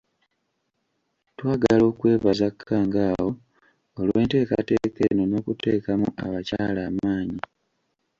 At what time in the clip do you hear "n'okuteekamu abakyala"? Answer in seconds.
5.27-6.81